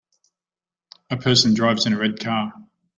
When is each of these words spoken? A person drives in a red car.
A 1.11 1.15
person 1.17 1.53
drives 1.53 1.85
in 1.85 1.93
a 1.93 1.97
red 1.99 2.19
car. 2.19 2.51